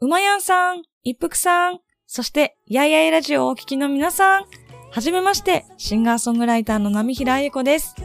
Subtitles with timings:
[0.00, 4.44] うまやんさん、一服さん、そして、やいやいラジオをお聞きの皆さん、
[4.92, 7.96] はじめまして、シンガーソングライターの波平あゆ子です。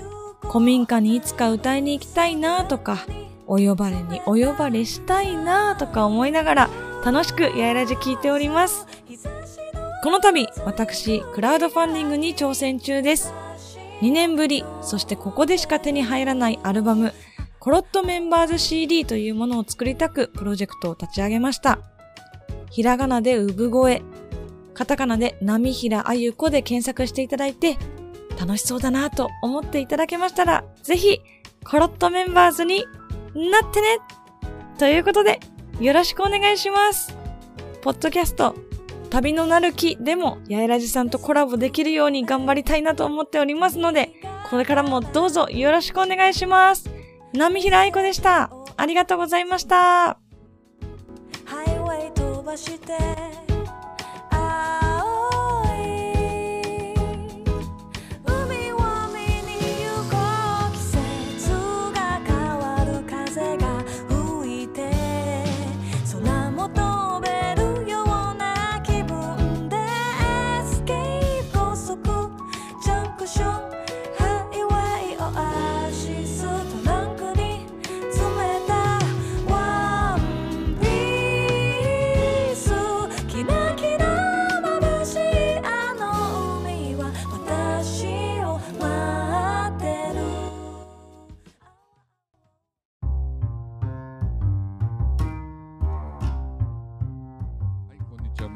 [0.41, 3.05] 古民家にいつか歌いに行きたいなとか、
[3.45, 6.69] お呼ばれにお呼ばれしたいなとか思いながら、
[7.05, 8.88] 楽しくやいラジ聞いております。
[10.04, 13.32] この度、私、クラウドファンディングに挑戦中です。
[14.02, 17.14] 2年ぶり、そしてここでしか手に入らないアルバム、
[17.64, 21.79] コロットメンバーズ CD というものを作りたくプロジェクトを立ち上げました。
[22.70, 24.01] ひらがなで産声、
[24.74, 27.78] カタカナで波平あゆこで検索していただいて、
[28.37, 31.21] 楽しそうだなと思っていただけましたら、ぜひ、
[31.64, 32.84] コロットメンバーズに
[33.34, 34.00] なってね
[34.78, 35.39] ということで、
[35.80, 37.17] よろしくお願いします。
[37.81, 38.56] ポッドキャスト、
[39.09, 44.16] 旅のなる木でも、やえらじさんとコラボできるように頑張りたいなと思っておりますので、
[44.50, 46.92] これからもどうぞよろしくお願いします。
[47.33, 48.52] 波平愛子でした。
[48.78, 50.17] ありがとうございました。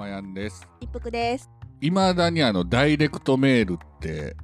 [0.07, 0.67] まやんです。
[0.79, 1.49] 一服です。
[1.81, 4.35] いまだにあの、ダイレクトメールって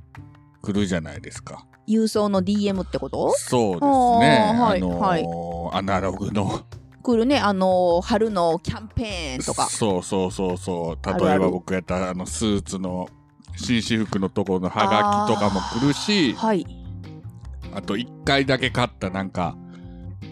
[0.61, 1.65] 来るじゃないですか。
[1.87, 3.33] 郵送の DM ってこと？
[3.37, 4.59] そうですね。
[4.59, 6.61] はいあのーアナログの。
[7.01, 9.67] 来るね、あのー春のキャンペーンとか。
[9.67, 11.19] そうそうそうそう。
[11.19, 13.09] 例えば僕やったら、あの、スーツの、
[13.55, 16.65] 紳士服のところのハガキとかも来るし、はい。
[17.75, 19.55] あと一回だけ買ったなんか、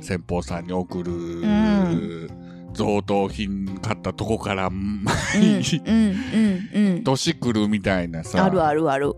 [0.01, 2.27] 先方さんに送る、ん
[2.73, 8.25] 贈答品買ったとこから、うん、毎うん日、、うん、年来るみたいなうん。
[8.25, 8.45] さ。
[8.45, 9.13] あるあるある。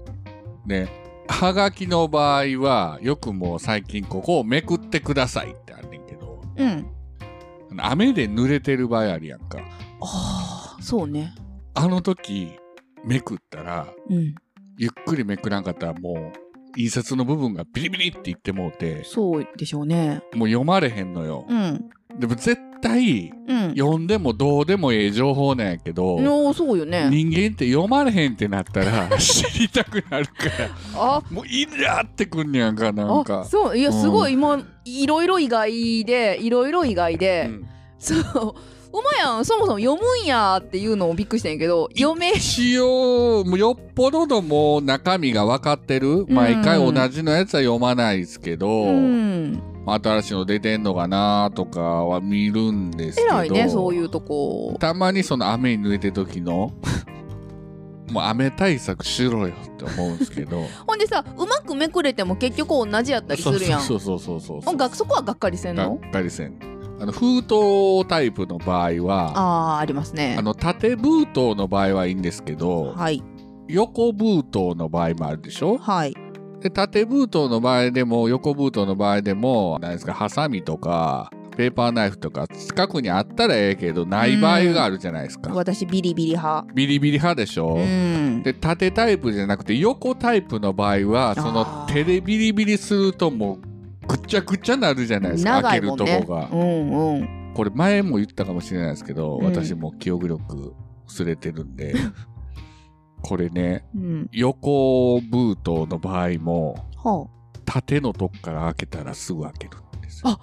[0.65, 0.89] ね、
[1.27, 6.85] はがきの場合は、よくもう最近ここをめくってくださいってあんねんけど、うん。
[7.77, 9.59] 雨で濡れてる場合あるやんか。
[10.01, 11.33] ああ、そうね。
[11.73, 12.51] あの時、
[13.03, 14.35] めくったら、うん。
[14.77, 16.43] ゆっくりめくらんかったらもう、
[16.75, 20.23] 印刷の部分がビリビリって言ってもうて、そうでしょうね。
[20.33, 21.45] もう読まれへんのよ。
[21.47, 21.89] うん。
[22.19, 23.69] でも絶対、うん。
[23.75, 27.07] 読んでもどうでもええ情報なんやけど、のそうよね。
[27.09, 33.45] 人間って読まれへんってなったら 知りたくなるから、あ、もうイラーってくんねやんか、なんあ、か。
[33.45, 33.77] そう。
[33.77, 37.65] いや、うんすごい、今、いろいろ意外で、いろいろ意外で、うん
[37.99, 38.53] そう。
[38.95, 46.25] お前やん、そもそも読むんやっていうのもびっくりしたんやけど、読め、一応、もうよっぽどのもう中身が分かってる。
[46.29, 49.59] 毎回同じのやつは読まないですけど、うん。
[49.85, 53.27] 新しいの出てんのかなとかは見るんですけど。
[53.29, 54.75] 偉いね、そういうとこ。
[54.79, 56.71] たまにその雨に濡れてる時の、
[58.11, 60.61] もう雨対策しろよって思うんですけど。
[60.87, 63.81] ほんでさ、うまくめくれても結局同じやったりするやん。
[63.81, 66.53] そうそうそうそうそうそこはがっかりせんがのっかりせん。
[66.99, 70.41] あの、封筒タイプの場合は、あありますねあ。
[70.41, 73.21] の、縦封筒の場合はいいんですけど、はい。
[73.67, 75.77] 横封筒の場合もあるでしょ？
[75.77, 76.12] はい。
[76.63, 85.51] で、縦封筒の場合でも、横封筒の場合でも、何ですか、ハサミとか、ペーパーナイフとか、近くにあったらええけど、ない場合があるじゃないですか。
[85.53, 86.65] 私、ビリビリ派。
[86.73, 88.43] ビリビリ派でしょ、うん。
[88.43, 95.97] で、縦タイプじゃなくて、横タイプの場合は、その手でビリビリするともう、ぐっちゃぐちゃなるじゃないですか、長開ける。
[95.97, 96.49] とこが。
[96.49, 97.53] うんうん。
[97.53, 100.73] これ前も言ったかもしれないですけど、うん私も記憶力
[101.07, 101.93] 薄れてるんで、
[103.23, 104.29] これね、うん。
[104.31, 107.59] 横封筒の場合も、はあ。
[107.65, 110.29] 縦のとこから開けたらすぐ開けるんですよ。
[110.29, 110.39] あ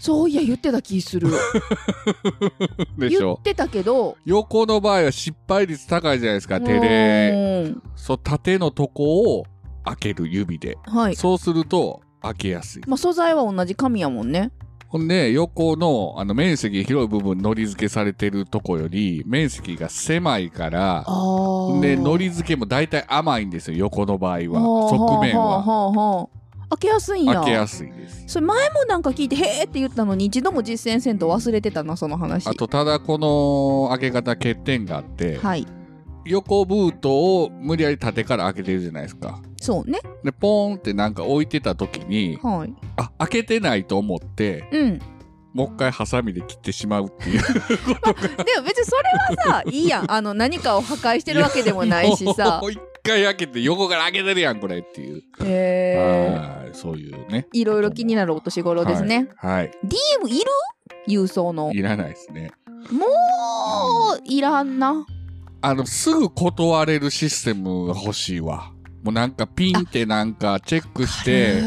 [0.00, 1.28] そういや、言ってた気する。
[2.98, 3.26] でしょ？
[3.26, 7.62] 言ってたけど、横の場合は失敗率高いじゃないですか、手で。
[7.64, 9.44] うんそう、縦のとこを
[9.84, 10.76] 開ける指で。
[10.82, 11.14] はい。
[11.16, 12.82] そうすると開けやすい。
[12.88, 14.50] まあ、素材は同じ紙やもんね。
[14.92, 21.06] ほんで、横のあの面積広い部分のり付けされてるとこより、面積が狭いから。
[21.80, 24.60] で、のり付けも大体甘いんですよ、横の場合は。
[24.60, 26.28] はあ側面は。
[26.68, 27.36] 開けやすいんや。
[27.36, 28.24] 開けやすいです。
[28.26, 32.46] それ前もなんか聞いて、へーって言ったのに一度も実践せんと忘れてたな、その話。
[32.46, 35.66] あと、ただこの開け方欠点があって、はい。
[36.26, 39.40] 横ブートを無理やり縦から開けてるじゃないですか。
[39.62, 40.00] そうね。
[40.24, 42.74] で、ポーンってなんか置いてた時に、はい。
[42.96, 44.98] あ、開けてないと思って、うん。
[45.54, 47.40] もう一回ハサミで切ってしまうっていう。
[47.46, 55.22] でも別にそれはさいいやんあの何かを破壊してるわけでもないしさ もう一回開けて横から開けてるやん、これっていう。
[55.44, 57.46] へえはいそういうね。
[57.52, 59.54] いろいろ気になるお年頃ですね、はい。
[59.54, 59.70] はい。
[59.84, 60.46] DM いる？
[61.06, 62.50] 郵送のいらないですね。
[62.90, 63.06] も
[64.16, 65.06] ういらんな
[65.60, 68.71] あの、すぐ断れるシステムが欲しいわ。
[69.02, 71.62] もうなんかピンってなんかチェックして、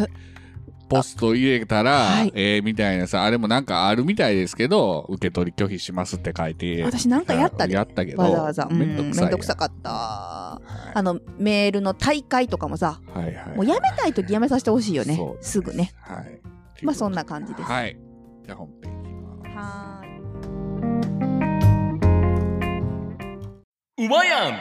[0.87, 6.83] ポスト入れたら、はいええみたいなさ、あれもなんかあるみたいですけど、受け取り拒否しますって書いて。
[6.83, 8.21] 私なんかやったでやったけど。
[8.21, 9.29] わざわざうんめんどくさいやん。
[9.29, 10.61] めんどくさかったは
[10.93, 13.55] あのメールの大会とかもさいはいはい。
[13.55, 16.39] もうやめたい時やめさせてほしいよねそうすぐねはい。
[16.83, 17.97] まあそんな感じですはい。
[18.45, 19.57] じゃあ本編いきます。
[19.57, 20.05] はー
[23.97, 24.59] いうまやん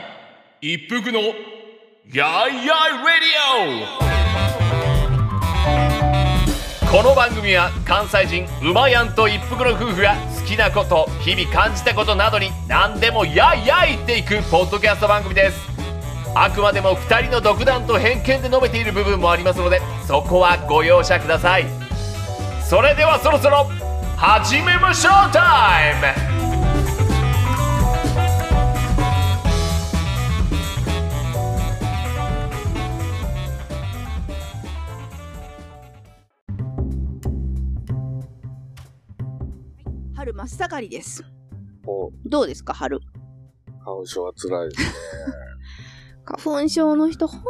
[0.63, 1.21] 一服の
[2.13, 2.67] やいやい
[2.99, 3.89] レディ
[6.91, 6.93] オ。
[6.93, 15.59] この番組は関西人うまやんと一服の夫婦が好きなこと日々感じたことなどに何でもやいやいっていくポッドキャスト番組です。
[16.35, 21.65] あくまでも2人の独断と偏見で述べている部分もありますのでそこはご容赦ください。
[22.63, 23.67] それではそろそろ
[24.19, 25.95] 始めましょうタイ
[26.29, 26.34] ム。
[40.47, 41.25] 真っ盛りです。
[41.87, 42.11] お。
[42.27, 43.01] どうですか春？
[43.83, 44.89] 花粉症は辛いですね。
[46.25, 47.43] 花粉症の人本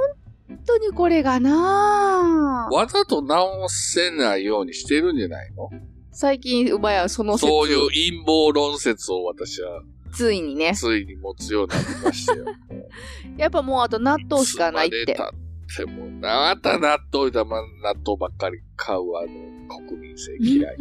[0.64, 2.74] 当にこれがなあ。
[2.74, 5.70] わざと直せないようにしてるんじゃないの？
[6.12, 7.50] 最近うまやその説。
[7.50, 9.82] そういう陰謀論説を私は
[10.12, 10.72] ついにね。
[10.76, 12.44] ついに持つようになりましたよ。
[13.36, 15.02] やっぱもうあと納豆しかないって。
[15.02, 15.30] いつま
[15.78, 20.76] でも、また納豆だ、ま、納豆ばっかり買うあの、国民性嫌い。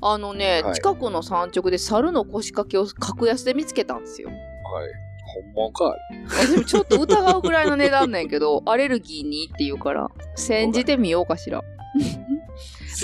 [0.00, 4.38] あのね、はい近くの山直で猿の腰掛けを格安で見つけたんですよはい。
[5.44, 5.94] 本物か。
[6.28, 11.62] 私もちょっと疑うぐらいの値段なんやけどアレルギーにって言うから煎じてみようかしら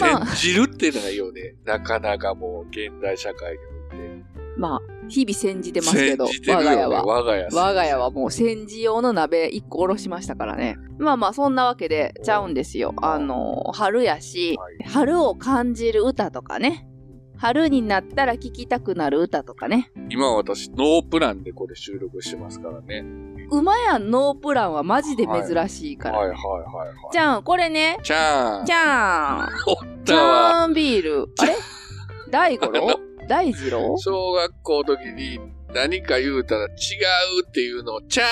[0.00, 1.54] まあ 煎じるってないよね。
[1.64, 4.24] なかなかもう、現代社会において。
[4.56, 7.44] まあ日々煎じてますけど我が家は我が家。
[7.52, 10.76] 我が家はもう煎じ用の鍋1個おろしましたからね。
[10.98, 12.94] まあまあそんなわけでちゃうんですよ。
[13.02, 16.86] あの、春やし、はい春を感じる歌とかね。
[17.38, 19.90] 春になったら聴きたくなる歌とかね。
[20.08, 23.04] 今私、ノープランでこれ収録してますからね。
[23.50, 26.18] 馬やんノープランはマジで珍しいから。
[26.18, 26.94] はいはいはいはい。
[27.12, 27.98] じゃん、これね。
[28.02, 28.64] じゃーん。
[28.64, 29.54] じゃーん。
[29.68, 30.62] おっじたわ。
[30.62, 31.28] ゃーんビール。
[31.38, 31.56] あれ？
[32.30, 33.00] 大五郎？
[33.26, 33.96] 大二郎？
[33.98, 35.38] 小学校の時に
[35.74, 36.70] 何か言うたら違う
[37.46, 38.24] っていうのを、チャ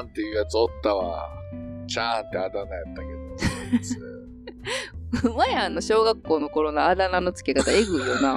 [0.00, 1.28] ーンっていうやつおったわ。
[1.86, 3.08] チャーンってあだ名やったけ
[5.22, 5.30] ど。
[5.34, 8.36] 馬やんの小学校の頃のあだ名の付け方えぐいよな。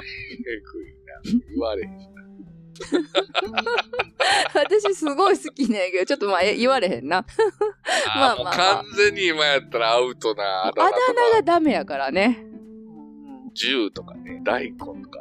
[0.60, 1.40] ぐいな。
[1.54, 2.14] 言われへん。
[4.54, 7.24] 私すごい好きなんやけど、ちょっとまあえ言われへんな。
[8.16, 12.44] まあまあまあ完全に今やったらアウトなああだだ名と名がか、ダメやからね。
[13.54, 15.20] 銃とかね、大根とか。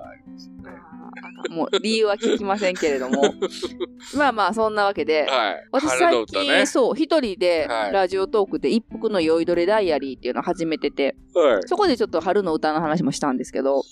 [1.49, 3.21] もう理由は聞きませんけれども。
[4.15, 5.25] まあまあそんなわけで。
[5.29, 5.67] はい。
[5.71, 6.65] 私最近、歌ね。
[6.65, 11.61] そう、一人ではいラジオトークで一服の酔いどれダイアリーっていうのを始めてて、はい。
[11.65, 13.83] そこでちょっと春の歌の話もしたんですけど、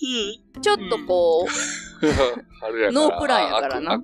[0.61, 1.45] ちょっとこ
[2.61, 3.07] 春やから。
[3.07, 4.01] ノープランやからな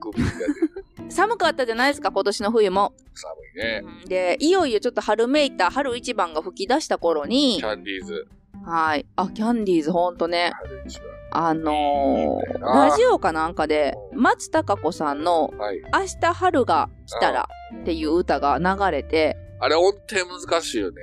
[1.09, 2.93] 寒かったじゃないですか、今年の冬も。
[3.13, 3.83] 寒いね。
[4.07, 8.27] で、いよいよちょっと春めいた春一番が吹き出した頃にキ、ャンディーズ。
[8.65, 9.05] はい。
[9.15, 11.16] あ、キャンディーズほんとね、春一番。
[11.39, 15.81] あのーラジオかなんかで、松たか子さんのはい。
[15.93, 17.47] 明日春が来たら
[17.81, 20.97] っていう歌が流れて、あれ音程難しいよね。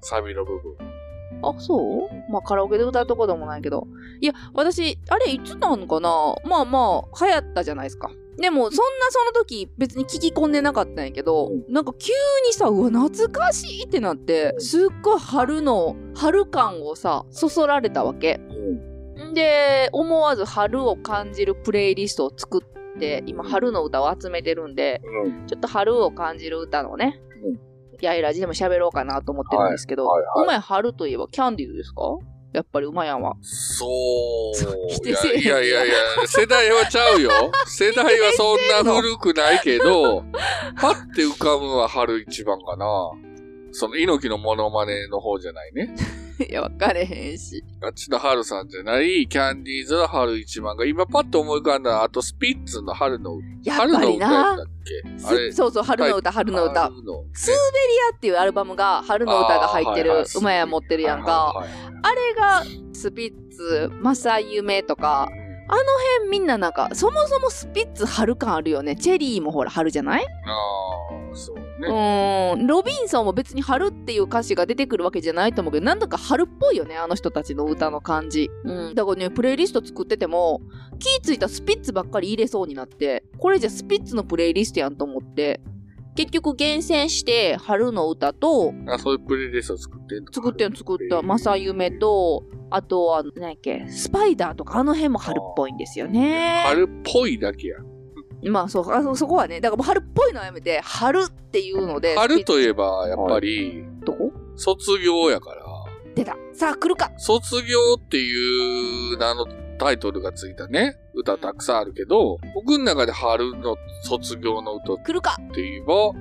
[0.00, 0.76] サビの部分。
[1.42, 2.32] あ、そう？
[2.32, 3.88] まあカラオケで歌うとこでもないけど。
[4.20, 6.36] いや、私、あれいつなのかな？
[6.44, 8.12] まあまあ、流行ったじゃないですか。
[8.38, 12.12] でも、そんなその時別に聞き込んでなかったんやけど、なんか急
[12.46, 18.34] にさ、うわ、懐かしいってなって、すっごい春の、春感をさ、そそられたわけ。
[18.34, 18.93] ん
[19.34, 25.46] で、思わず春を感じるプレイリストを作って、今春の歌を集めてるんで、うん。
[25.46, 32.02] ちょっと春を感じる歌のね、うんやいラジでも喋ろうかなと思ってるんですけど、はいはいはいお前春といえばキャンディーズですか？
[32.52, 33.34] やっぱり馬やんは。
[33.40, 35.38] そう。
[35.38, 35.94] いやいやいや、
[36.26, 37.30] 世代はちゃうよ。
[37.66, 40.22] 世代はそんな古くないけど、
[40.80, 42.86] パッて浮かぶのは春一番かな。
[43.72, 45.94] その猪木のモノマネの方じゃないね。
[46.48, 47.62] いや、分かれへんし。
[47.82, 54.66] あっちの春さんじゃない、キャンディーズの春一番が、今パッと思い浮かんだ、あとスピッツの春の、やっ春のぱり歌やったな。
[54.84, 55.26] け？
[55.26, 56.82] あれ、そうそう、春の歌、春の歌。
[56.84, 57.24] 春の。
[57.32, 57.58] スーベリ
[58.12, 61.54] アっていうアルバムが春の歌が入ってるあーはいはい馬や持ってるやんか。
[62.02, 65.28] あれがスピッツ、マサユメとか、
[65.66, 65.82] あの
[66.20, 68.96] 辺みんななんか、そもそもスピッツ春感あるよね。
[68.96, 70.22] チェリーもほら春じゃない？
[70.22, 70.26] あ
[71.32, 71.88] あ、そううね。
[71.88, 72.66] ーん。
[72.66, 78.50] ロビンソンも別に春っていう歌詞が出てくるわけじゃないと思うけど、なんだか春っぽいよね、あの人たちの歌の感じ。
[78.64, 78.94] うん。
[78.94, 80.60] だからね、プレイリスト作ってても、
[80.98, 85.60] 気ぃついたスピッツばっかり入れそうになって、これじゃスピッツのプレイリストやんと思って、
[86.14, 96.62] 結局厳選して春の歌と、あ、そういうプレイリスト作ってんの作ってん作った、マサユメと、あとは、何やっけ、スパイダーとかあの辺も春っぽいんですよね。
[96.66, 97.78] 春っぽいだけや。
[98.50, 102.14] まあそう、あそそこはね、だから春っぽいのはやめて、春っていうので。
[102.16, 104.32] 春といええば、やっぱり、どこ？
[104.56, 105.64] 卒業やから、
[106.14, 106.36] 出た。
[106.52, 107.10] さあ来るか。
[107.16, 109.46] 卒業っていう名の
[109.84, 115.36] タイトルがついたね、歌たくさんあるけど、僕の中で春の卒業の歌っ来るか。
[115.54, 116.12] て言えば、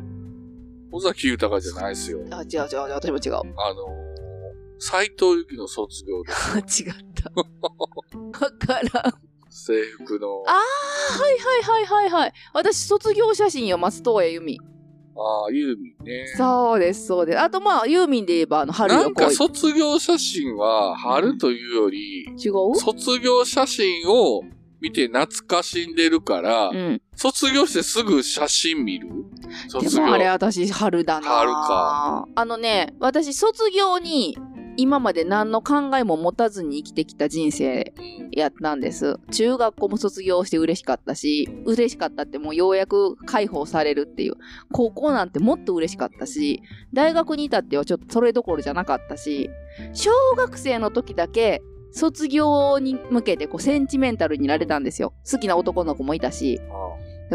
[0.91, 2.19] 尾崎豊じゃないですよ。
[2.31, 3.35] あ、違う違う違う、私も違う。
[3.35, 6.83] あのー、斎藤由貴の卒業です。
[6.83, 7.31] 違った。
[7.39, 9.13] わからん。
[9.49, 10.43] 制服の。
[10.45, 12.33] ああ、はいはいはいはいはい。
[12.53, 14.72] 私、卒業写真よ、松任谷由実。
[15.15, 16.27] ああ、ユーミンね。
[16.35, 17.39] そうです、そうです。
[17.39, 19.29] あとまあ、ユーミンで言えば、あの、春なんか。
[19.29, 22.75] 卒業写真は春というより、違う？
[22.75, 24.41] 卒業写真を
[24.81, 27.01] 見て懐かしんでるから、うん。
[27.15, 29.07] 卒業してすぐ写真見る？
[29.07, 30.07] で卒業。
[30.07, 32.27] もあれ私春だな春か。
[32.35, 34.37] あのね、私卒業に
[34.77, 37.93] 今まで何の考えも持たずに生きてきた人生
[38.31, 39.19] やったんです。
[39.31, 44.33] 中学校も卒業して嬉しかったし、嬉しかったってもうようやく解放されるっていう。
[44.71, 46.61] 高校なんてもっと嬉しかったし、
[46.93, 49.49] 大学に至ってはちょっとそれどころじゃなかったし、
[49.93, 51.61] 小学生の時だけ
[51.91, 55.13] 卒業に向けてこうセンチメンタルになれたんですよ。
[55.29, 56.59] 好きな男の子もいたし。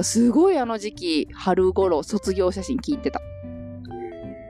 [0.03, 3.21] すごいあの時期、春頃卒業写真聞いてた。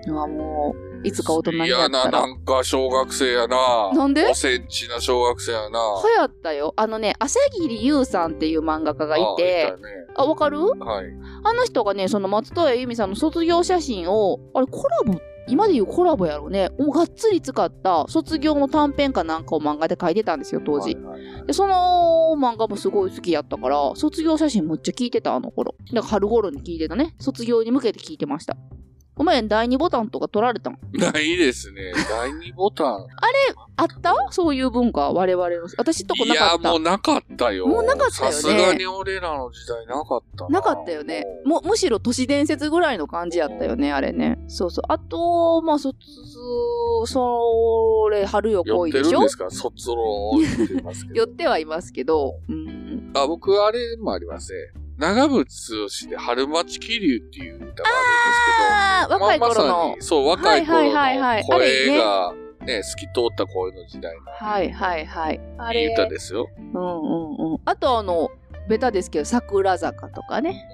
[0.07, 2.11] うわ、もう、いつか大人になった嫌な、ら。
[2.11, 3.93] なんか小学生やな。
[3.93, 4.27] なんで？
[4.27, 5.71] おセンチな小学生やな。
[5.71, 6.75] 流行ったよ。
[6.77, 10.59] あのね、朝霧優さんっていう漫画家がいてあ、いたねかる？
[10.61, 11.07] はい。
[11.45, 15.21] あの人がね、その松任谷由実さんの卒業写真を、あれコラボ？
[15.51, 16.69] 今で言うコラボやろね。
[16.79, 20.95] もうがっつり使った卒業の短編かなんかを漫画で書いてたんですよ、当時。
[20.95, 25.75] はいはいはいで、その漫画もすごい好きやったから、卒業写真むっちゃ聞いてた、あの頃。
[25.95, 27.15] だから春頃に聞いてたね。
[27.19, 28.59] 卒業に向けて聞いてました。
[29.19, 31.93] お前、第2ボタンとか取られたんないですね。
[32.09, 33.07] 第2ボタン。
[33.77, 34.15] あった？
[34.31, 35.69] そういう文化、我々の。
[35.77, 36.71] 私とこいや、なかった。
[36.71, 37.67] もうなかったよ。
[37.67, 40.51] もうなかったよねさすがに俺らの時代なかったな。
[40.51, 41.25] なかったよね。
[41.45, 44.39] もも、むしろ都市伝説ぐらいの感じやったよね、あれね。
[44.49, 44.85] そうそう。
[44.89, 45.97] あと、まあ、卒、
[47.07, 49.09] それ、春よ恋でしょ？
[49.09, 49.51] ってるんですか？
[49.51, 49.97] 卒論
[50.31, 51.15] を言ってますけど。
[51.19, 53.11] 寄ってはいますけど、うん。
[53.15, 54.59] あ、僕、あれもありますね。
[54.99, 58.75] 長渕剛で春町気流っていう歌があるんですけど。
[58.75, 60.03] ああ、若い頃まあまのさに。
[60.03, 60.91] そう、若い頃の
[61.45, 62.35] 声が、
[62.67, 65.41] ね、透き通った声の時代のはいはいはい。
[65.57, 65.93] あいいれ。
[65.95, 66.49] 歌ですよ。
[66.59, 67.61] うんうんうん。
[67.65, 68.29] あとあの、
[68.69, 70.67] ベタですけど、桜坂とかね。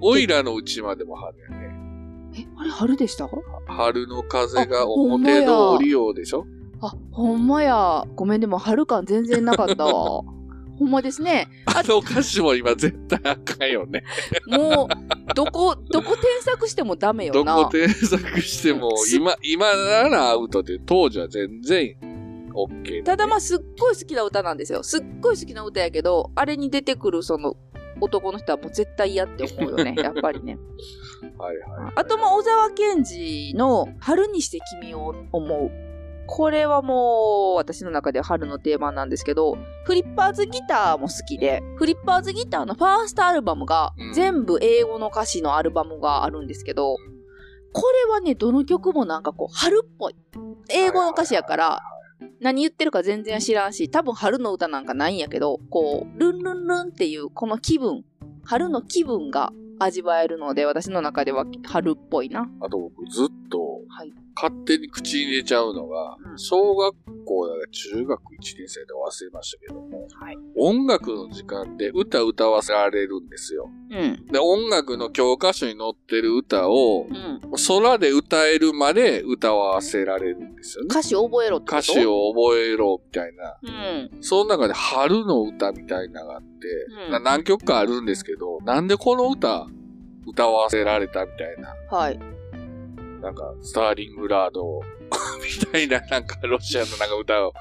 [0.00, 1.76] おいらのうちまでも春やね。
[2.38, 3.28] え、あれ春でした？
[3.66, 6.46] 春の風が表や通りようでしょ
[6.80, 8.04] あ、ほんまや。
[8.14, 10.22] ごめん、でも春感全然なかったわ。
[10.78, 11.48] ほんまですね。
[11.66, 14.04] あの歌詞も今絶対あかんよね。
[14.46, 17.54] もう、どこ、どこ添削してもダメよどな。
[17.56, 21.96] こ添削しても、今、今ならアウトで、当時は全然
[22.54, 24.82] OK、ただまあ、すっごい好きな歌なんですよ。
[24.82, 27.56] すっごい好きな歌やけど、あれに出てくるその
[28.00, 29.94] 男の人はもう絶対嫌って思うよね。
[30.02, 30.58] やっぱりね。
[31.38, 31.92] はいはい。
[31.94, 35.85] あとまあ、小沢健二の春にして君を思う。
[36.26, 46.96] これはもう私の中では春の定番なんですけど、フリッパーズギターも好きで、フリッパーズギターのファーストアルバムがうん全部英語の歌詞のアルバムがあるんですけど、
[47.72, 50.16] これはね、どの曲もなんかこう、春っぽい。
[50.70, 51.82] 英語の歌詞やから、
[52.40, 58.04] 何言ってるか全然知らんし、多分春の歌なんかないんやけど、こう、ルンルンルンっていうこの気分、
[58.44, 62.48] 春の気分が味わえるので、私の中では春っぽいな。
[62.60, 64.12] あと僕ずっとはい。
[64.36, 68.24] 勝手に口に入れちゃうのが、うん小学校だか中学1
[68.58, 70.36] 年生で忘れましたけども、はい。
[70.56, 73.68] 音楽の時間で歌歌わせられるんですよ。
[73.90, 74.26] うん。
[74.26, 77.40] で、音楽の教科書に載ってる歌をう、ん。
[77.66, 80.88] 空で歌えるまで歌わせられるんですよね。
[80.90, 82.06] 歌詞覚えろって歌詞。
[82.06, 83.56] を覚えろみたいな。
[83.62, 84.22] うん。
[84.22, 86.46] その中で春の歌みたいなのがあって、
[87.06, 89.66] うんな何曲かあるんですけど、なんでこの歌
[90.26, 91.74] 歌わせられたみたいな。
[91.90, 92.35] はい。
[93.22, 94.80] なんか、スターリングラード
[95.42, 97.52] みたいな、なんかロシアのなんか歌を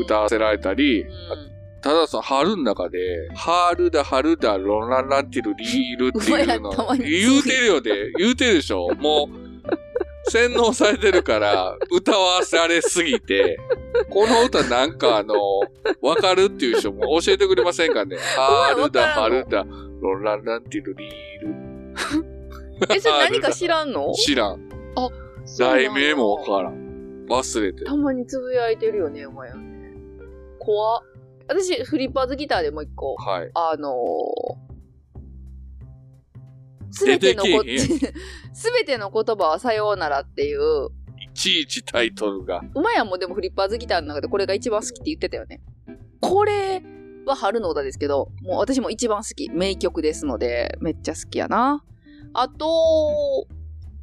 [0.00, 1.08] 歌わせられたり、うん
[1.80, 8.12] ただその春の中で、春だ春だロララティルリールっていうの言うてるよね。
[8.18, 8.88] 言うてるでしょ。
[8.96, 13.60] もう、洗脳されてるから、歌わされすぎて、
[14.10, 15.34] この歌なんかあの、
[16.02, 18.16] わかるっていう人も教えてくれませんかね。
[18.36, 19.64] 春だ春だ
[20.00, 22.20] ロララティルリー
[22.88, 22.94] ル。
[22.94, 24.12] え、それ何か知らんの？
[24.18, 24.67] 知らん。
[24.98, 27.26] そうなんだ題名もわからん。
[27.28, 27.86] 忘れてる。
[27.86, 29.92] たまにつぶやいてるよね、お前はね。
[30.58, 31.02] 怖っ。
[31.48, 33.50] 私、フリッパーズギターでもう一個、はい。
[33.54, 33.94] あの
[36.90, 38.12] すべてのこ、出てけえ
[38.52, 40.88] すべ ての言葉はさようならっていう、
[41.20, 42.62] いちいちタイトルが。
[42.74, 45.60] 馬やんもでもフリッパーズギターの中でこれが一番好きって言ってたよね。
[46.20, 46.82] これ
[47.26, 49.48] は春の歌ですけど、もう私も一番好き。
[49.50, 51.84] 名曲ですので、めっちゃ好きやな。
[52.34, 53.46] あと、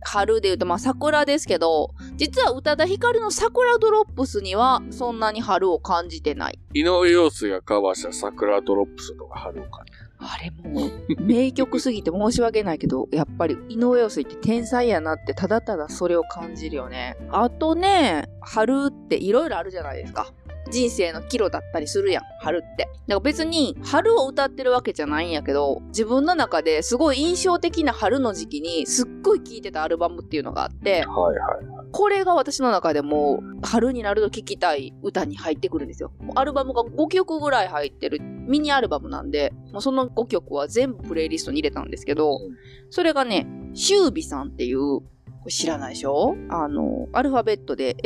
[0.06, 6.60] 春で言うと、まあ桜ですけど、実は宇多田ヒカルの桜ドロップスにはそんなに春を感じてない。
[6.74, 9.86] 井上陽水がカバーした桜ドロップスとか春かな。
[10.18, 17.18] あれもう、名曲すぎて申し訳ないけど、やっぱり井上陽水って天才やなってただただそれを感じるよね。
[17.30, 20.32] あとね、春っていろいろあるじゃないですか。
[20.72, 22.84] 人生の岐路だったりするやん、春って。
[22.86, 31.92] だから別に春を歌ってるわけじゃないんやけど、自分の中ですごい印象的な春の時期にすっごい聴いてたアルバムっていうのがあって、はいはい。
[31.92, 36.12] これが私の中でも春になると聴きたい歌に入ってくるんですよ。
[36.36, 42.56] アルバムが5曲ぐらい入ってるミニアルバムなんで、もうその5曲は全部プレイリストに入れたんですけど、うん
[42.92, 45.02] それがね、シュービさんっていう、
[45.50, 46.36] 知らないでしょ？
[46.50, 47.98] あの、アルファベットで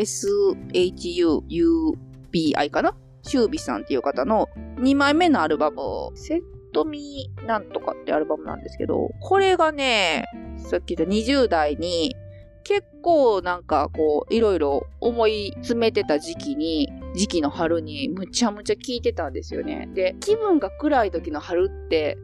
[2.31, 2.95] SHUUBI かな？
[3.21, 4.47] シュービさんっていう方の
[4.79, 5.77] 2枚目のアルバム、
[6.15, 6.41] セッ
[6.73, 10.25] トミーなんとかってアルバムなんですけど、これがね、
[10.57, 12.15] さっき言った20代に
[12.63, 19.89] 結構なんかこう、いろいろ思い詰めてた時期に、時期の春にむちゃむちゃ聴いてたんですよね。
[19.93, 22.17] で、気分が暗い時の春って、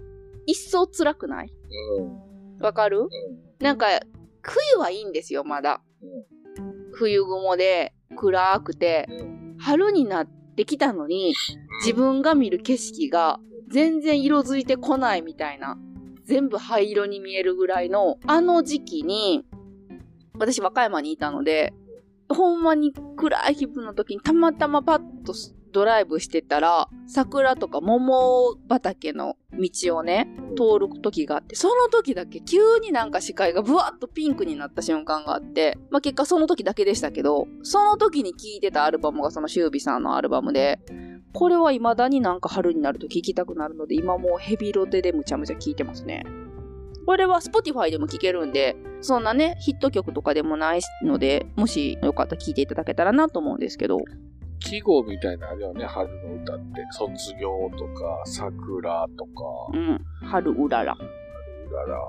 [0.46, 1.52] 一層辛くない？
[2.00, 2.64] うん。
[2.64, 3.02] わかる？
[3.02, 3.08] うん。
[3.60, 3.88] なんか、
[4.42, 5.82] 冬はいいんですよ、まだ。
[6.94, 9.08] 冬雲で暗くて、
[9.66, 11.34] 春になってきたのに、
[11.84, 15.76] 自分が見る景色が全然色づいてこないみたいな、
[16.24, 19.44] 全部灰色に見えるぐらいの、あの時期に、
[20.38, 21.74] 私和歌山にいたので、
[22.30, 25.34] ほんまに暗い気分の時にたまたまパッと
[25.76, 40.80] ドライブしてたら、桜とか桃畑の道をね、通る時があって、その時だけ急になんか視界がブワッとピンクになった瞬間があって、まあ結果その時だけでしたけど、その時に聴いてたアルバムがそのシュービさんのアルバムで、
[41.34, 46.24] これは未だになんか春になると聴きたくなるので、今もうヘビロテでむちゃむちゃ聴いてますね。
[47.06, 54.00] これは Spotify でも聴けるんで、そんなね、ヒット曲とかでもないので、もしよかったら聴いていただけたらなと思うんですけど。
[54.60, 56.64] 季語みたいなのあるよね、春の歌って。
[56.92, 59.32] 卒業とか、桜とか、
[59.74, 60.02] うん。
[60.24, 60.94] 春うらら。
[60.94, 62.02] うらら。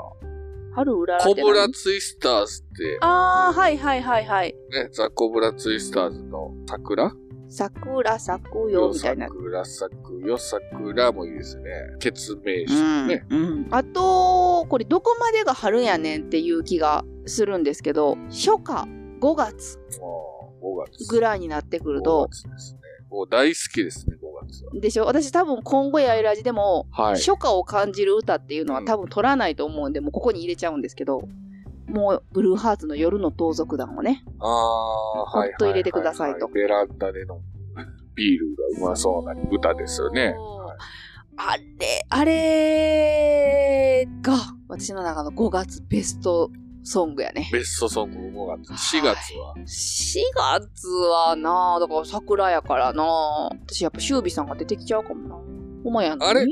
[0.75, 4.55] 春うららっコブラツイスターズって、あー、はいはいはいはい。
[4.71, 7.13] ね、ザ・コブラツイスターズの桜？
[7.49, 9.29] 桜咲くよ、みたいな。
[9.29, 11.71] 桜咲くよ、桜もいいですね。
[12.01, 13.25] 決命詞うんね。
[13.31, 18.87] うん、あと、これどこまでが春やねんっていう気がするんですけど、初夏
[19.21, 21.09] 5月もう5月。
[21.09, 22.81] ぐらいになってくる5と、月ですね。
[23.11, 24.73] もう大好きですね、5月は。
[24.81, 25.05] でしょ？
[25.07, 27.15] 私多分今後やいラジでも、はい。
[27.15, 31.23] 初夏を感じる歌っていうのは多分取らないと思うんで、もうここに入れちゃうんですけど、
[31.87, 37.41] もうブルーハーツの夜の盗賊団をね、ああ、っと入れてくださいとははベランダでの
[38.17, 40.35] ビールがうまそうな歌ですよね。
[41.37, 44.35] あれ、あれが
[44.69, 46.51] 私の中の5月ベスト
[46.87, 47.49] ソングやね。
[47.53, 48.99] ベストソング5月。
[48.99, 55.37] 4月は、4月はなだから桜やからな私やっぱシュービさんが出てきちゃうかもな。
[55.85, 56.31] お前やんのに？
[56.31, 56.47] あれ？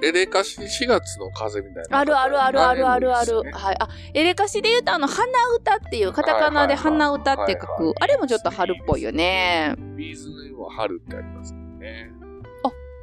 [0.00, 1.98] エレカシ4月の風みたいな。
[1.98, 3.42] あるあるあるあるあるある。
[3.52, 3.76] はい。
[3.80, 5.24] あ、エレカシで言うとあの、花
[5.56, 8.02] 歌っていう、カタカナで花歌って書はいはいはいく。
[8.02, 9.74] あれもちょっと春っぽいよね。
[9.96, 12.12] ビーズにも春ってありますよね。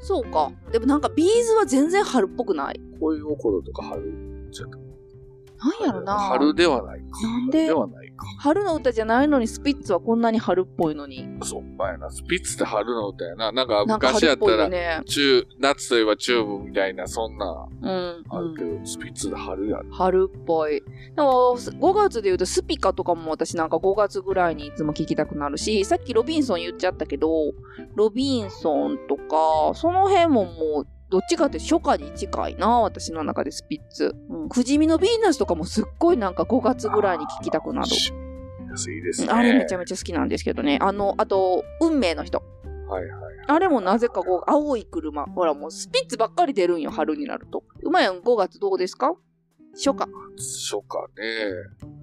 [0.01, 0.51] そうか。
[0.71, 2.79] でもなんか B'z は全然春っぽくない？
[2.99, 4.77] 恋心とか春じゃな
[5.81, 7.21] んやろな春ではないか。
[7.21, 7.59] なんで？
[7.59, 8.25] 春ではないか。
[8.39, 11.27] 春の歌じゃないのにスピッツはこんなに春っぽいのに。
[11.43, 12.09] そう、まやな。
[12.09, 13.51] スピッツって春の歌やな。
[13.51, 15.01] なんかなんか昔やっぽいたら、よね。
[15.05, 18.23] 中、夏といえばチューブみたいな、そんな、うん。
[18.29, 19.95] あるけど、スピッツで春やな。
[19.95, 20.81] 春っぽい。
[21.15, 27.29] でも、5月で言うとスピカとかも私なんか5月ぐらいにいつも聴きたくなるし、さっきロビンソン言っちゃったけど、
[27.95, 34.15] ロビンソンとか、その辺ももう、どっちかって初夏に近いな、私の中でスピッツ。
[34.29, 34.49] うん。
[34.49, 37.87] くじみのヴィーナスとかもすっごいなんか5月ぐらいに聴きたくなる。
[37.87, 37.91] い
[38.97, 39.27] いですね。
[39.31, 40.79] あれめちゃめちゃ好きなんですけどね。
[40.81, 42.43] あの、あと、運命の人。
[42.89, 43.35] はいはい。
[43.47, 45.25] あれもなぜかこう、青い車。
[45.25, 47.63] ほらもうスピッツばっかり出るんよ、春になると。
[47.83, 49.13] 馬やん5月どうですか？
[49.75, 50.07] 初夏。
[50.37, 52.01] 初夏ね。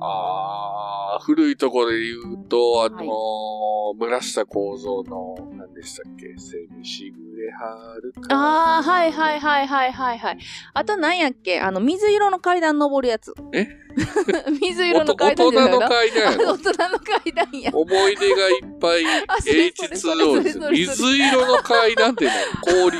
[0.00, 6.36] あー、古いところで言うと、あのー村下幸三の、何でしたっけ？
[6.38, 7.18] セミしぐ
[7.50, 8.34] れ春か。
[8.34, 10.38] ああ、はいはいはいはいはいはい。
[10.74, 11.60] あと何やっけ？
[11.60, 13.34] あの、水色の階段登るやつ。
[13.52, 13.68] え？
[14.60, 15.88] 水色の階段じゃないの？
[15.88, 16.56] 階段やあ大ろ。
[16.58, 17.70] 人の階段や。
[17.74, 20.58] 思い出がいっぱい あそれそれそれ H2O です。
[20.70, 22.32] 水色の階段ってね、
[22.64, 22.98] 氷。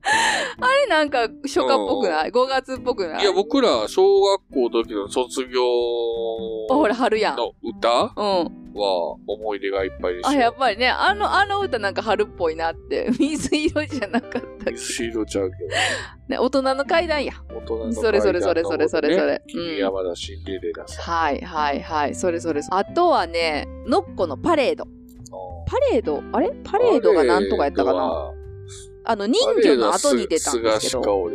[0.60, 3.22] あれなんか初夏っぽくない ?5 月っぽくない？
[3.22, 5.62] いや、僕ら、小学校の時の卒業
[6.68, 7.36] ほら、春やん。
[7.36, 8.68] の歌うん。
[8.74, 10.40] は思い出がいっぱいでしたあ、よ。
[10.40, 13.10] やっぱりね、あの、あの歌なんか春っぽいなって。
[13.18, 15.70] 水色じゃなかったっ水色ちゃうけど。
[15.70, 15.76] け
[16.28, 17.32] ね、大人の階段や。
[17.50, 21.04] 大人の階段それそれそれそれそれそれね君山田シンデレラさん。
[21.04, 22.14] はいはいはい。
[22.14, 22.60] それそれ。
[22.70, 24.84] あとはね、ノッコのパレード。
[25.66, 26.22] パレード？
[26.32, 26.50] あれ？
[26.64, 28.32] パレードがなんとかやったかな
[29.10, 31.30] あの、人魚の後に出たんですけど。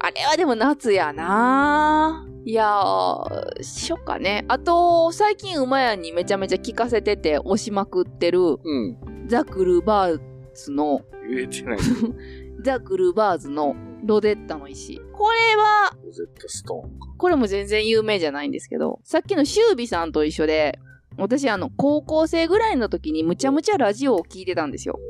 [0.00, 4.44] あれはでも夏やないやー、初夏ね。
[4.48, 8.98] あと、最近馬やんにめちゃめちゃ聞かせてて押しまくってる、うん。
[9.26, 10.20] ザ・グルーヴァー
[10.52, 11.78] ズの、言えてない。
[12.62, 15.00] ザ・グルーヴァーズのロゼッタの石。
[15.14, 17.08] これは、ロゼッタストーンか。
[17.16, 20.78] これも全然有名じゃないんですけど、さっきのシュービさんと一緒で、
[21.16, 25.00] 私あの、高校生ぐらいの時にむちゃむちゃラジオを聞いてたんですよ。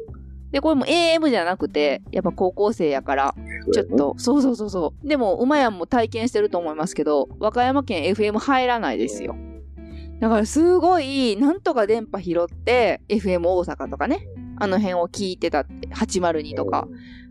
[0.51, 3.35] で、これも AM じゃなくて、やっぱ高校生やから、
[3.73, 5.07] ちょっと、そうそうそうそう。
[5.07, 9.37] でも、馬やんも体験してると思いますけど、和歌山県 FM 入らないですよ。
[10.21, 14.27] だからすごい、なんとか電波拾って、FM 大阪とかね、
[14.59, 16.89] あの辺を聞いてたって、802とか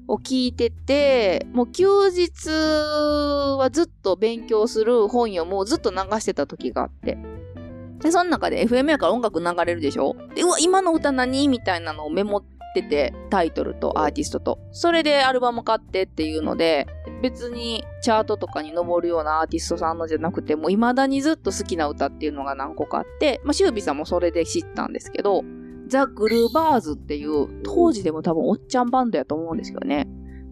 [0.08, 7.18] を聞いてて、もう休日はずっと勉強する本読むをずっと流してた時があって。
[8.00, 10.16] で、その中で FM やから音楽流れるでしょ？
[10.36, 11.48] で、うわ、今の歌何？
[11.48, 14.60] みたいなのをメモってて、タイトルとアーティストと。
[14.72, 16.88] それでアルバム買ってっていうので、
[17.22, 25.44] 別にチャートとかに上るようなアーティストさんのじゃなくて、もう未だにずっと好きな歌っていうのが何個かあって、まあ、シュービさんもそれで知ったんですけど、
[25.88, 30.08] ザ・グルーヴァーズっていう、当時でも多分おっちゃんバンドやと思うんですけどね。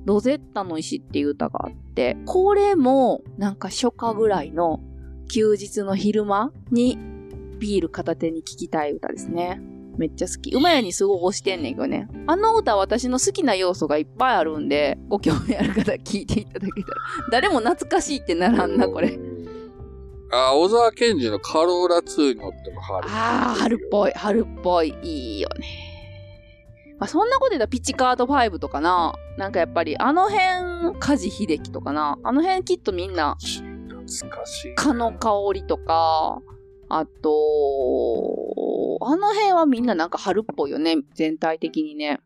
[0.05, 4.79] ロゼッタの石っていう歌があって、これもなんか初夏ぐらいの
[5.27, 6.97] 休日の昼間に
[7.59, 9.61] ビール片手に聴きたい歌ですね。
[9.97, 10.51] めっちゃ好き。
[10.51, 12.07] 馬やんにすごい推してんねんけどね。
[12.27, 16.95] あの歌は私の好きな要素がいっぱいあるんで、ご興味ある方聞いていただけたら。
[17.31, 19.17] 誰も懐かしいってならんな、これ。。
[20.31, 23.07] あ、小沢健二のカローラ2に乗っても春。
[23.09, 24.95] ああ、春っぽい、春っぽい。
[25.01, 25.85] いいよね。
[26.99, 29.13] まあ、そんなこと言ったらピチカート5とかな。
[29.37, 32.17] なんかやっぱりあの辺、梶秀樹とかな。
[32.23, 34.75] あの辺きっとみんな、懐かしい。
[34.75, 36.41] 蚊の香りとか、
[36.87, 37.29] あと、
[39.01, 40.97] あの辺はみんななんか春っぽいよね。
[41.13, 42.19] 全体的にね。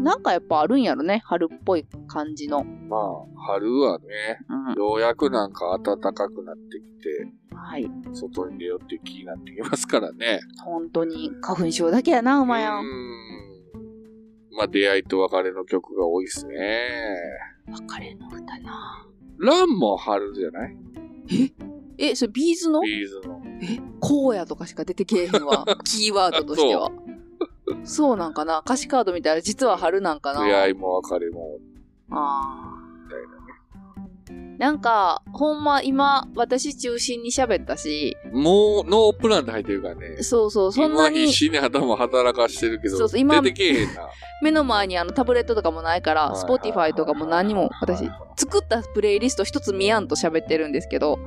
[0.00, 1.22] なんかやっぱあるんやろね。
[1.24, 2.62] 春っぽい感じの。
[2.64, 4.06] まあ、春はね、
[4.48, 4.74] うん。
[4.74, 7.90] ようやくなんか暖かくなってきて、はい。
[8.12, 10.40] 外に出ようっていう気になってきますからね。
[10.64, 12.76] 本当に花粉症だけやな、馬やん。
[12.76, 12.88] うんん。
[14.56, 16.86] まあ、出会いと別れの曲が多いですね。
[17.68, 19.04] 別れの歌な。
[19.40, 20.76] RUN も春じゃない？
[21.30, 21.52] え、
[22.14, 22.80] それ B'z の？
[22.80, 23.42] B'z の。
[24.00, 25.64] 荒野とかしか出てけえへんわ。
[25.84, 26.90] キーワードとしては。
[27.84, 31.58] そうなんかな歌詞カード見たら実は春なんかな出会いも別れも、
[32.10, 32.77] あみたい
[34.58, 40.22] なんか、ほんま今、私中心に喋ったし、もう、ノープランで入ってるからね。
[40.22, 44.08] そうそう、そんなに今必死に頭働かしてるけど、そうそう今出てけえへんな。
[44.42, 51.20] 目の前にあのタブレットとかもないから、はいはいはい Spotify とかも何も私、作ったプレイリスト一つ見やんと喋ってるんですけど、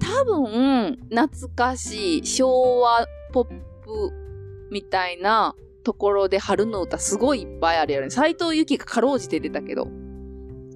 [0.00, 4.12] 多分、懐かしい昭和ポップ
[4.72, 8.10] みたいなところで春の歌すごいいっぱいあるやろね。
[8.10, 9.88] 斎藤由貴がかろうじて出たけど、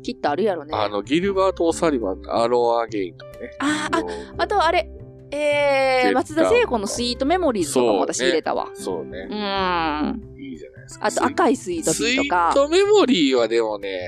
[0.06, 0.70] きっとあるやろね。
[0.76, 3.50] あの、ギルバート・オサリバン、 Alone Again とかね。
[3.58, 4.88] あーあ、あとあれ、
[5.32, 8.68] えー、松田聖子の Sweet Memories とかも私入れたわ。
[8.74, 9.34] そうねう。
[9.34, 10.40] ん。
[10.40, 11.06] いいじゃないですか。
[11.06, 12.52] あと赤いスイートピスイーーとか。
[12.54, 13.98] トメモリーはでもね、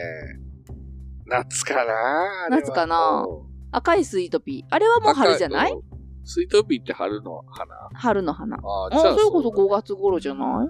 [1.26, 4.62] 夏かな夏かなうん赤いスイートピー。
[4.70, 5.76] あれはもう春じゃない？
[6.24, 8.56] スイートピーって春の花春の花。
[8.56, 8.60] あ
[8.92, 10.68] あ、それこそ5月頃じゃない？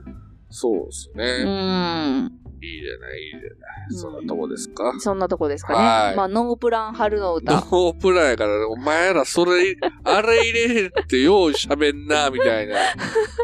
[0.51, 1.25] そうですね。
[1.25, 2.33] うーん。
[2.61, 3.51] いいじゃない、いいじゃない。
[3.91, 4.95] うんそんなとこですか？
[4.99, 6.17] そんなとこですかはいね。
[6.17, 7.55] まあ、ノープラン春の歌。
[7.55, 12.77] ノープランやから、お前らそれ、 あれ入れへんってよう喋んな、みたいな、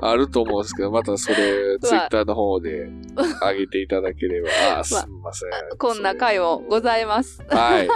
[0.03, 2.89] あると思うんですけど、またそれ、 ツイッターの方で
[3.41, 5.51] 上げていただければ、あーすみません。
[5.79, 7.41] こんな回もございます。
[7.49, 7.89] はい。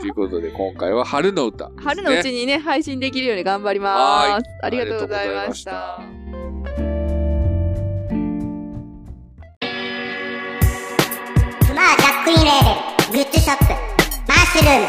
[0.00, 4.46] ということで、今回は春の歌、春のうちにね、配信できるように頑張りはいます。
[4.62, 6.17] ありがとうございましあた。
[12.28, 12.60] 作品レー
[13.10, 13.64] ベル、グッズショップ、
[14.28, 14.84] マッシュルーム、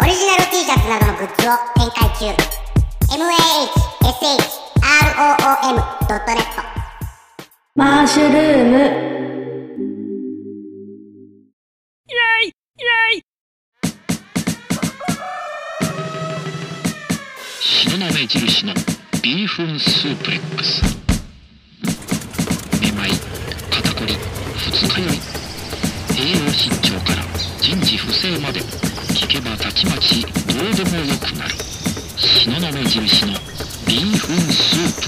[0.00, 2.28] オリジナル T シャツなどのグッズを展開中。
[5.48, 6.44] mahshroom.net
[7.74, 8.78] マッシュルーム。
[17.62, 18.74] 東雲印の
[19.22, 20.82] ビーフンスープレックス。
[22.82, 23.10] めまい
[23.70, 24.14] 肩こり
[24.54, 25.27] 二日酔い
[26.28, 27.22] 栄養失調から
[27.58, 31.54] 人事不正まで聞けばたちまちどうでもよくなる。
[32.18, 33.32] 東雲印の
[33.86, 35.07] ビーフンスー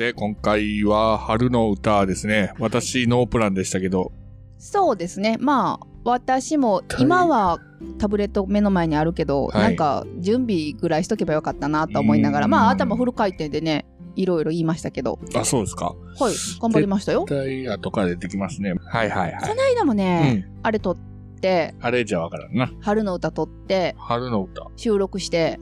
[0.00, 2.54] で、今回は春の歌ですね。
[2.58, 4.12] 私、ノープランでしたけど、
[4.56, 5.36] そうですね。
[5.38, 7.58] まあ、私も今は
[7.98, 13.84] タブレット目の前にあるけど、はいなんか準備ぐらいしとけばよかったなと思いながら、うんまあ頭フル回転でね、
[14.16, 15.94] いろいろ言いましたけど、あ、そうですか。
[16.18, 17.26] はい、頑張りましたよ。
[17.28, 18.72] 絶対後から出てきますね。
[18.82, 19.40] はいはいはい。
[19.42, 20.44] この間もうね、ん。
[20.62, 20.96] あれ撮っ
[21.42, 22.72] て、あれじゃわからんな。
[22.80, 24.66] 春の歌撮って、春の歌。
[24.76, 25.60] 収録して、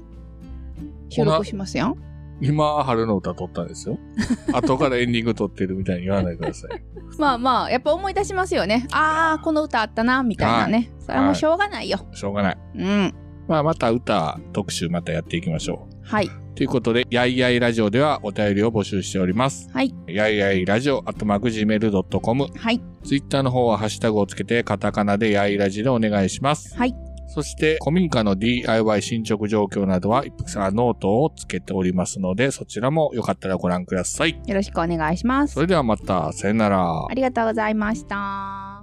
[1.09, 2.08] 収録しますやん。
[2.41, 3.99] 今、春の歌撮ったんですよ。
[4.53, 6.83] 後からエンディング撮ってるみたいに言わないでください。
[7.19, 8.87] まあまあ、やっぱ思い出しますよね。
[8.93, 10.91] ああ、この歌あったな、みたいなね。
[11.01, 11.99] それはもうしょうがないよ。
[12.13, 12.59] しょうがない。
[12.77, 13.15] うん。
[13.49, 16.27] まあ、また歌特集またやっていきましょはい。
[16.27, 16.31] う。
[16.55, 19.71] ということで、やいやいラジオではお便りを募集しております。
[19.73, 19.95] はい。
[20.07, 22.47] やいやいラジオ、アットマーク Gmail.com。
[22.57, 22.81] はい。
[23.05, 26.77] ツイッターの方はハッシュタグをつけて、カタカナでやいラジでお願いします。
[26.77, 26.95] はい。
[27.39, 34.41] そして、古民家の DIY 進捗状況などは、一服さんノートをつけておりますので、そちらもよかったらご覧ください。
[34.45, 35.61] よろしくお願いしますそ。
[35.61, 37.15] れではまた、さよならあ。
[37.15, 38.78] りがとうございました。